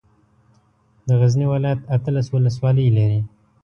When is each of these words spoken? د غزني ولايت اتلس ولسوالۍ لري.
د 1.07 1.09
غزني 1.19 1.45
ولايت 1.53 1.79
اتلس 1.95 2.27
ولسوالۍ 2.31 2.87
لري. 2.97 3.19